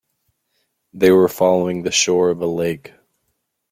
They 0.93 1.11
were 1.11 1.27
following 1.27 1.83
the 1.83 1.91
shore 1.91 2.31
of 2.31 2.41
a 2.41 2.47
lake. 2.47 2.91